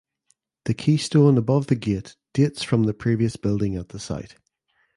[0.65, 4.33] The keystone above the gate dates from the previous building at the site.